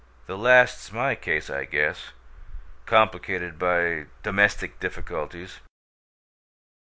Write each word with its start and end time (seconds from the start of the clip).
The 0.25 0.35
last's 0.35 0.91
my 0.91 1.13
case, 1.13 1.47
I 1.51 1.65
guess 1.65 2.07
'complicated 2.87 3.59
by 3.59 4.07
domestic 4.23 4.79
difficulties'!" 4.79 5.59